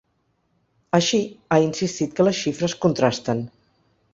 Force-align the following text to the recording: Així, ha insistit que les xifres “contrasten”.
Així, 0.99 1.19
ha 1.51 1.59
insistit 1.65 2.15
que 2.21 2.25
les 2.29 2.41
xifres 2.47 2.77
“contrasten”. 2.87 3.45